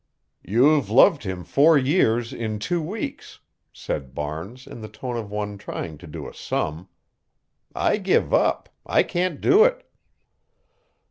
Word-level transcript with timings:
"You've 0.41 0.89
loved 0.89 1.25
him 1.25 1.43
four 1.43 1.77
years 1.77 2.33
in 2.33 2.57
two 2.57 2.81
weeks," 2.81 3.39
said 3.71 4.15
Barnes 4.15 4.65
in 4.65 4.81
the 4.81 4.87
tone 4.87 5.15
of 5.15 5.29
one 5.29 5.59
trying 5.59 5.99
to 5.99 6.07
do 6.07 6.27
a 6.27 6.33
sum. 6.33 6.89
"I 7.75 7.97
give 7.97 8.33
up. 8.33 8.67
I 8.83 9.03
can't 9.03 9.39
do 9.39 9.63
it." 9.63 9.87